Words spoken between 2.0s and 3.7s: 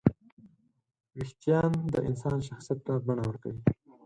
انسان شخصیت ته بڼه ورکوي.